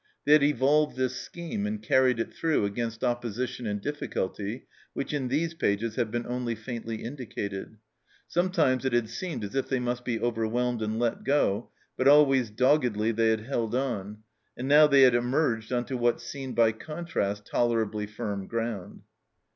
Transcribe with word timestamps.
They 0.25 0.31
had 0.33 0.41
evolved 0.41 0.97
this 0.97 1.15
scheme 1.15 1.67
and 1.67 1.79
carried 1.79 2.19
it 2.19 2.33
through 2.33 2.65
against 2.65 3.01
opposi 3.01 3.47
tion 3.47 3.67
and 3.67 3.79
difficulty 3.79 4.65
which 4.93 5.13
in 5.13 5.27
these 5.27 5.53
pages 5.53 5.95
have 5.95 6.09
been 6.09 6.25
only 6.25 6.55
faintly 6.55 7.03
indicated; 7.03 7.77
sometimes 8.27 8.83
it 8.83 8.93
had 8.93 9.09
seemed 9.09 9.43
as 9.43 9.53
if 9.53 9.69
they 9.69 9.79
must 9.79 10.03
be 10.03 10.19
overwhelmed 10.19 10.81
and 10.81 10.97
let 10.97 11.23
go, 11.23 11.69
but 11.97 12.07
always 12.07 12.49
doggedly 12.49 13.11
they 13.11 13.27
had 13.29 13.41
held 13.41 13.75
on, 13.75 14.23
and 14.57 14.67
now 14.67 14.87
they 14.87 15.03
had 15.03 15.13
emerged 15.13 15.71
on 15.71 15.85
to 15.85 15.95
what 15.95 16.19
seemed 16.19 16.55
by 16.55 16.71
contrast 16.71 17.45
tolerably 17.45 18.07
firm 18.07 18.47
ground. 18.47 19.03